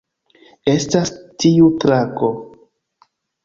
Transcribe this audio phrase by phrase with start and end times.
[0.73, 1.11] Estas
[1.45, 2.33] tiu drako